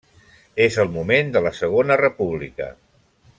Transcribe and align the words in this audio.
És 0.63 0.77
el 0.83 0.89
moment 0.95 1.29
de 1.35 1.43
la 1.47 1.51
Segona 1.59 1.99
República. 2.03 2.71